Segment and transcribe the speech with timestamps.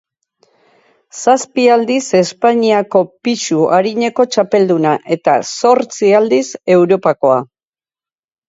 [1.17, 6.45] Zazpi aldiz Espainiako pisu arineko txapelduna, eta zortzi aldiz
[6.79, 7.39] Europakoa.